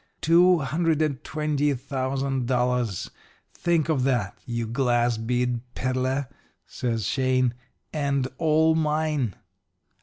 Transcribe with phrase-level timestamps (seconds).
[0.19, 3.11] Two hundred and twenty thousand dollars
[3.53, 6.27] think of that, you glass bead peddler,'
[6.65, 7.53] says Shane
[7.93, 9.35] 'and all mine.'